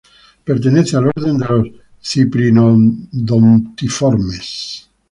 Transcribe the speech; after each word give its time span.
Pertenecen 0.45 0.97
al 0.97 1.09
orden 1.15 1.37
de 1.37 1.45
los 1.45 1.67
ciprinodontiformes. 2.03 4.89